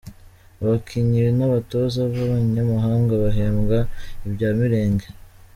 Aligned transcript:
Abakinnyi 0.61 1.21
n’abatoza 1.37 2.01
b’abanyamahanga 2.13 3.13
bahembwa 3.23 3.77
ibya 4.27 4.49
mirenge. 4.59 5.07